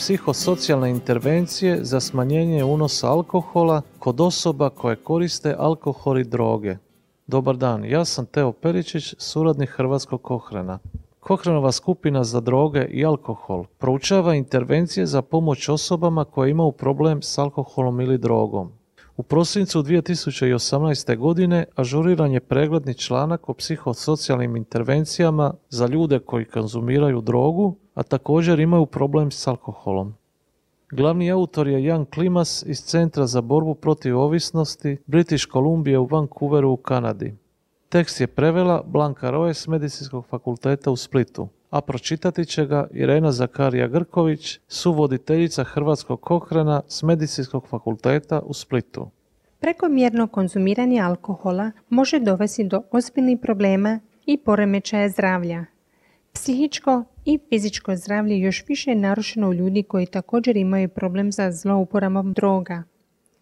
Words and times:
psihosocijalne 0.00 0.90
intervencije 0.90 1.84
za 1.84 2.00
smanjenje 2.00 2.64
unosa 2.64 3.08
alkohola 3.08 3.82
kod 3.98 4.20
osoba 4.20 4.70
koje 4.70 4.96
koriste 4.96 5.54
alkohol 5.58 6.18
i 6.18 6.24
droge. 6.24 6.76
Dobar 7.26 7.56
dan, 7.56 7.84
ja 7.84 8.04
sam 8.04 8.26
Teo 8.26 8.52
Peričić, 8.52 9.14
suradnik 9.18 9.70
Hrvatskog 9.70 10.22
Kohrena. 10.22 10.78
Kohrenova 11.20 11.72
skupina 11.72 12.24
za 12.24 12.40
droge 12.40 12.84
i 12.84 13.04
alkohol 13.04 13.64
proučava 13.78 14.34
intervencije 14.34 15.06
za 15.06 15.22
pomoć 15.22 15.68
osobama 15.68 16.24
koje 16.24 16.50
imaju 16.50 16.72
problem 16.72 17.22
s 17.22 17.38
alkoholom 17.38 18.00
ili 18.00 18.18
drogom. 18.18 18.72
U 19.16 19.22
prosincu 19.22 19.82
2018. 19.82 21.16
godine 21.16 21.64
ažuriran 21.76 22.32
je 22.32 22.40
pregledni 22.40 22.94
članak 22.94 23.48
o 23.48 23.54
psihosocijalnim 23.54 24.56
intervencijama 24.56 25.54
za 25.68 25.86
ljude 25.86 26.18
koji 26.18 26.44
konzumiraju 26.44 27.20
drogu, 27.20 27.76
a 27.94 28.02
također 28.02 28.60
imaju 28.60 28.86
problem 28.86 29.30
s 29.30 29.46
alkoholom. 29.46 30.14
Glavni 30.92 31.30
autor 31.30 31.68
je 31.68 31.84
Jan 31.84 32.04
Klimas 32.04 32.64
iz 32.66 32.78
Centra 32.78 33.26
za 33.26 33.40
borbu 33.40 33.74
protiv 33.74 34.18
ovisnosti 34.18 34.98
British 35.06 35.46
Columbia 35.52 36.00
u 36.00 36.06
Vancouveru 36.06 36.70
u 36.70 36.76
Kanadi. 36.76 37.34
Tekst 37.88 38.20
je 38.20 38.26
prevela 38.26 38.82
Blanka 38.86 39.30
Roje 39.30 39.54
s 39.54 39.66
Medicinskog 39.66 40.26
fakulteta 40.26 40.90
u 40.90 40.96
Splitu, 40.96 41.48
a 41.70 41.80
pročitati 41.80 42.44
će 42.44 42.66
ga 42.66 42.88
Irena 42.92 43.32
Zakarija 43.32 43.88
Grković, 43.88 44.58
suvoditeljica 44.68 45.64
Hrvatskog 45.64 46.20
kohrana 46.20 46.82
s 46.88 47.02
Medicinskog 47.02 47.66
fakulteta 47.68 48.40
u 48.40 48.54
Splitu. 48.54 49.10
Prekomjerno 49.60 50.26
konzumiranje 50.26 51.00
alkohola 51.00 51.70
može 51.88 52.20
dovesti 52.20 52.64
do 52.64 52.82
ozbiljnih 52.90 53.38
problema 53.42 54.00
i 54.26 54.38
poremećaja 54.38 55.08
zdravlja. 55.08 55.64
Psihičko 56.32 57.04
i 57.24 57.38
fizičko 57.48 57.96
zdravlje 57.96 58.38
još 58.38 58.64
više 58.68 58.90
je 58.90 58.96
narušeno 58.96 59.48
u 59.48 59.54
ljudi 59.54 59.82
koji 59.82 60.06
također 60.06 60.56
imaju 60.56 60.88
problem 60.88 61.32
za 61.32 61.52
zlouporabom 61.52 62.32
droga. 62.32 62.82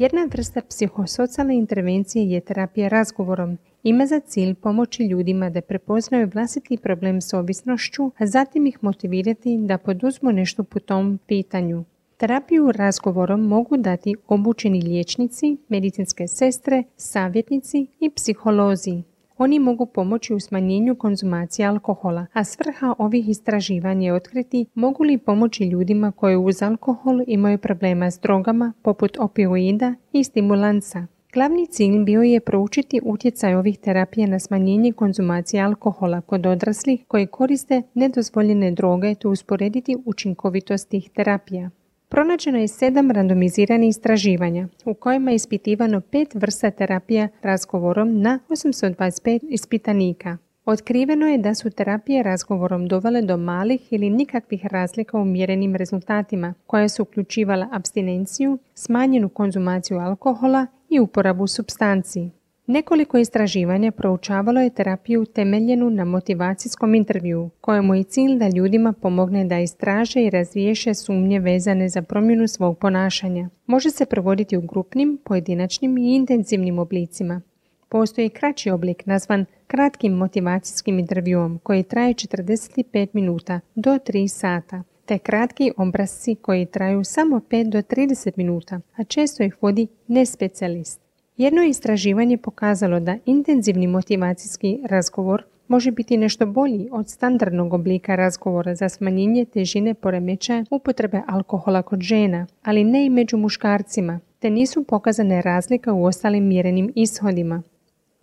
Jedna 0.00 0.28
vrsta 0.32 0.60
psihosocijalne 0.68 1.56
intervencije 1.56 2.30
je 2.30 2.40
terapija 2.40 2.88
razgovorom. 2.88 3.58
Ima 3.82 4.06
za 4.06 4.20
cilj 4.20 4.54
pomoći 4.54 5.06
ljudima 5.06 5.50
da 5.50 5.60
prepoznaju 5.60 6.30
vlastiti 6.34 6.76
problem 6.76 7.20
s 7.20 7.34
ovisnošću, 7.34 8.10
a 8.18 8.26
zatim 8.26 8.66
ih 8.66 8.78
motivirati 8.80 9.58
da 9.58 9.78
poduzmu 9.78 10.32
nešto 10.32 10.64
po 10.64 10.78
tom 10.78 11.18
pitanju. 11.26 11.84
Terapiju 12.16 12.72
razgovorom 12.72 13.40
mogu 13.40 13.76
dati 13.76 14.14
obučeni 14.28 14.82
liječnici, 14.82 15.56
medicinske 15.68 16.28
sestre, 16.28 16.82
savjetnici 16.96 17.86
i 18.00 18.10
psiholozi. 18.10 19.02
Oni 19.42 19.58
mogu 19.58 19.86
pomoći 19.86 20.34
u 20.34 20.40
smanjenju 20.40 20.94
konzumacije 20.94 21.66
alkohola, 21.66 22.26
a 22.32 22.44
svrha 22.44 22.94
ovih 22.98 23.28
istraživanja 23.28 24.06
je 24.06 24.14
otkriti 24.14 24.66
mogu 24.74 25.02
li 25.02 25.18
pomoći 25.18 25.64
ljudima 25.64 26.12
koji 26.12 26.36
uz 26.36 26.62
alkohol 26.62 27.20
imaju 27.26 27.58
problema 27.58 28.10
s 28.10 28.20
drogama 28.20 28.72
poput 28.82 29.16
opioida 29.18 29.94
i 30.12 30.24
stimulansa. 30.24 31.06
Glavni 31.32 31.66
cilj 31.66 32.04
bio 32.04 32.22
je 32.22 32.40
proučiti 32.40 33.00
utjecaj 33.04 33.54
ovih 33.54 33.78
terapija 33.78 34.26
na 34.26 34.38
smanjenje 34.38 34.92
konzumacije 34.92 35.62
alkohola 35.62 36.20
kod 36.20 36.46
odraslih 36.46 37.04
koji 37.08 37.26
koriste 37.26 37.82
nedozvoljene 37.94 38.70
droge 38.70 39.14
te 39.14 39.28
usporediti 39.28 39.96
učinkovitost 40.04 40.88
tih 40.88 41.10
terapija. 41.14 41.70
Pronađeno 42.10 42.58
je 42.58 42.68
sedam 42.68 43.10
randomiziranih 43.10 43.88
istraživanja 43.88 44.68
u 44.84 44.94
kojima 44.94 45.30
je 45.30 45.34
ispitivano 45.34 46.00
pet 46.00 46.34
vrsta 46.34 46.70
terapija 46.70 47.28
razgovorom 47.42 48.20
na 48.20 48.38
825 48.48 49.40
ispitanika. 49.48 50.36
Otkriveno 50.64 51.26
je 51.26 51.38
da 51.38 51.54
su 51.54 51.70
terapije 51.70 52.22
razgovorom 52.22 52.88
dovele 52.88 53.22
do 53.22 53.36
malih 53.36 53.92
ili 53.92 54.10
nikakvih 54.10 54.66
razlika 54.66 55.18
u 55.18 55.24
mjerenim 55.24 55.76
rezultatima, 55.76 56.54
koja 56.66 56.88
su 56.88 57.02
uključivala 57.02 57.68
abstinenciju, 57.72 58.58
smanjenu 58.74 59.28
konzumaciju 59.28 59.98
alkohola 59.98 60.66
i 60.88 61.00
uporabu 61.00 61.46
substanciji. 61.46 62.30
Nekoliko 62.70 63.18
istraživanja 63.18 63.90
proučavalo 63.90 64.60
je 64.60 64.70
terapiju 64.70 65.24
temeljenu 65.24 65.90
na 65.90 66.04
motivacijskom 66.04 66.94
intervju, 66.94 67.50
kojemu 67.60 67.94
je 67.94 68.02
cilj 68.02 68.38
da 68.38 68.48
ljudima 68.48 68.92
pomogne 68.92 69.44
da 69.44 69.58
istraže 69.58 70.22
i 70.22 70.30
razriješe 70.30 70.94
sumnje 70.94 71.40
vezane 71.40 71.88
za 71.88 72.02
promjenu 72.02 72.48
svog 72.48 72.78
ponašanja. 72.78 73.48
Može 73.66 73.90
se 73.90 74.06
provoditi 74.06 74.56
u 74.56 74.60
grupnim, 74.60 75.18
pojedinačnim 75.24 75.98
i 75.98 76.14
intenzivnim 76.14 76.78
oblicima. 76.78 77.40
Postoji 77.88 78.28
kraći 78.28 78.70
oblik 78.70 79.06
nazvan 79.06 79.44
kratkim 79.66 80.12
motivacijskim 80.12 80.98
intervjuom 80.98 81.58
koji 81.62 81.82
traje 81.82 82.14
45 82.14 83.08
minuta 83.12 83.60
do 83.74 83.90
3 83.90 84.28
sata 84.28 84.82
te 85.06 85.18
kratki 85.18 85.72
obrazci 85.76 86.34
koji 86.34 86.66
traju 86.66 87.04
samo 87.04 87.40
5 87.50 87.70
do 87.70 87.78
30 87.78 88.32
minuta, 88.36 88.80
a 88.96 89.04
često 89.04 89.42
ih 89.42 89.56
vodi 89.62 89.86
nespecijalist. 90.06 91.09
Jedno 91.40 91.62
istraživanje 91.62 92.36
pokazalo 92.36 93.00
da 93.00 93.16
intenzivni 93.26 93.86
motivacijski 93.86 94.80
razgovor 94.84 95.44
može 95.68 95.90
biti 95.90 96.16
nešto 96.16 96.46
bolji 96.46 96.88
od 96.92 97.08
standardnog 97.08 97.74
oblika 97.74 98.16
razgovora 98.16 98.74
za 98.74 98.88
smanjenje 98.88 99.44
težine 99.44 99.94
poremećaja 99.94 100.64
upotrebe 100.70 101.22
alkohola 101.26 101.82
kod 101.82 102.00
žena, 102.00 102.46
ali 102.62 102.84
ne 102.84 103.06
i 103.06 103.10
među 103.10 103.36
muškarcima, 103.36 104.20
te 104.38 104.50
nisu 104.50 104.84
pokazane 104.84 105.42
razlika 105.42 105.92
u 105.92 106.04
ostalim 106.04 106.48
mjerenim 106.48 106.92
ishodima. 106.94 107.62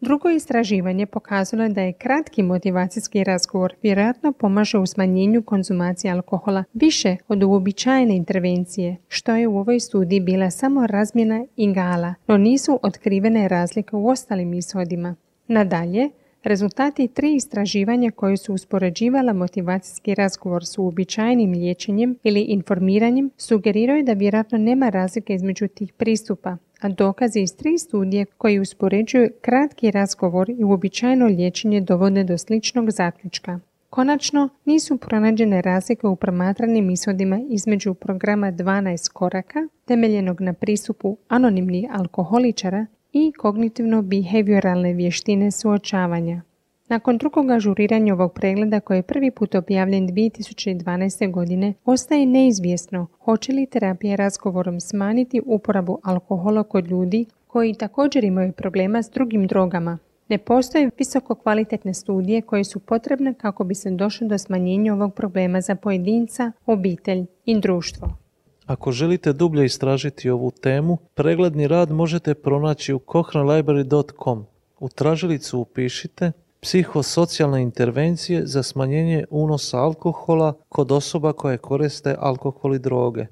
Drugo 0.01 0.29
istraživanje 0.29 1.05
pokazalo 1.05 1.63
je 1.63 1.69
da 1.69 1.81
je 1.81 1.93
kratki 1.93 2.43
motivacijski 2.43 3.23
razgovor 3.23 3.73
vjerojatno 3.83 4.31
pomaže 4.31 4.77
u 4.77 4.85
smanjenju 4.85 5.43
konzumacije 5.43 6.11
alkohola 6.11 6.63
više 6.73 7.17
od 7.27 7.43
uobičajene 7.43 8.15
intervencije, 8.15 8.97
što 9.07 9.35
je 9.35 9.47
u 9.47 9.57
ovoj 9.57 9.79
studiji 9.79 10.19
bila 10.19 10.49
samo 10.49 10.87
razmjena 10.87 11.45
igala, 11.55 12.13
no 12.27 12.37
nisu 12.37 12.79
otkrivene 12.83 13.47
razlike 13.47 13.95
u 13.95 14.07
ostalim 14.07 14.53
ishodima. 14.53 15.15
Nadalje, 15.47 16.09
Rezultati 16.47 17.07
tri 17.07 17.35
istraživanja 17.35 18.11
koje 18.11 18.37
su 18.37 18.53
uspoređivala 18.53 19.33
motivacijski 19.33 20.15
razgovor 20.15 20.65
s 20.65 20.77
uobičajenim 20.77 21.51
liječenjem 21.51 22.15
ili 22.23 22.41
informiranjem 22.41 23.31
sugeriraju 23.37 24.03
da 24.03 24.13
vjerojatno 24.13 24.57
nema 24.57 24.89
razlike 24.89 25.33
između 25.33 25.67
tih 25.67 25.93
pristupa, 25.93 26.57
a 26.81 26.89
dokazi 26.89 27.39
iz 27.39 27.55
tri 27.55 27.77
studije 27.77 28.25
koji 28.25 28.59
uspoređuju 28.59 29.29
kratki 29.41 29.91
razgovor 29.91 30.49
i 30.49 30.63
uobičajeno 30.63 31.25
liječenje 31.25 31.81
dovode 31.81 32.23
do 32.23 32.37
sličnog 32.37 32.91
zaključka. 32.91 33.59
Konačno, 33.89 34.49
nisu 34.65 34.97
pronađene 34.97 35.61
razlike 35.61 36.07
u 36.07 36.15
promatranim 36.15 36.89
ishodima 36.89 37.39
između 37.49 37.93
programa 37.93 38.51
12 38.51 39.11
koraka, 39.13 39.67
temeljenog 39.85 40.41
na 40.41 40.53
pristupu 40.53 41.17
anonimnih 41.27 41.85
alkoholičara 41.91 42.85
i 43.17 43.31
kognitivno-behavioralne 43.37 44.95
vještine 44.95 45.51
suočavanja. 45.51 46.41
Nakon 46.89 47.17
drugog 47.17 47.51
ažuriranja 47.51 48.13
ovog 48.13 48.33
pregleda 48.33 48.79
koji 48.79 48.97
je 48.97 49.03
prvi 49.03 49.31
put 49.31 49.55
objavljen 49.55 50.07
2012. 50.07 51.31
godine, 51.31 51.73
ostaje 51.85 52.25
neizvjesno 52.25 53.07
hoće 53.23 53.53
li 53.53 53.65
terapija 53.65 54.15
razgovorom 54.15 54.79
smanjiti 54.79 55.41
uporabu 55.45 55.99
alkohola 56.03 56.63
kod 56.63 56.87
ljudi 56.87 57.25
koji 57.47 57.73
također 57.73 58.23
imaju 58.23 58.51
problema 58.51 59.03
s 59.03 59.09
drugim 59.09 59.47
drogama. 59.47 59.97
Ne 60.29 60.37
postoje 60.37 60.89
visoko 60.97 61.35
kvalitetne 61.35 61.93
studije 61.93 62.41
koje 62.41 62.63
su 62.63 62.79
potrebne 62.79 63.33
kako 63.33 63.63
bi 63.63 63.75
se 63.75 63.91
došlo 63.91 64.27
do 64.27 64.37
smanjenja 64.37 64.93
ovog 64.93 65.13
problema 65.13 65.61
za 65.61 65.75
pojedinca, 65.75 66.51
obitelj 66.65 67.25
i 67.45 67.59
društvo. 67.59 68.26
Ako 68.67 68.91
želite 68.91 69.33
dublje 69.33 69.65
istražiti 69.65 70.29
ovu 70.29 70.51
temu, 70.51 70.97
pregledni 71.15 71.67
rad 71.67 71.91
možete 71.91 72.33
pronaći 72.33 72.93
u 72.93 72.99
cochranelibrary.com. 73.11 74.45
U 74.79 74.89
tražilicu 74.89 75.59
upišite 75.59 76.31
psihosocijalne 76.59 77.61
intervencije 77.61 78.45
za 78.45 78.63
smanjenje 78.63 79.25
unosa 79.29 79.79
alkohola 79.79 80.53
kod 80.69 80.91
osoba 80.91 81.33
koje 81.33 81.57
koriste 81.57 82.15
alkohol 82.19 82.75
i 82.75 82.79
droge. 82.79 83.25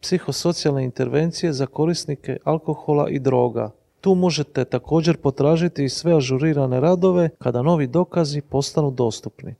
Psihosocijalne 0.00 0.84
intervencije 0.84 1.52
za 1.52 1.66
korisnike 1.66 2.36
alkohola 2.44 3.08
i 3.08 3.18
droga. 3.18 3.70
Tu 4.00 4.14
možete 4.14 4.64
također 4.64 5.16
potražiti 5.16 5.84
i 5.84 5.88
sve 5.88 6.16
ažurirane 6.16 6.80
radove 6.80 7.28
kada 7.38 7.62
novi 7.62 7.86
dokazi 7.86 8.40
postanu 8.40 8.90
dostupni. 8.90 9.54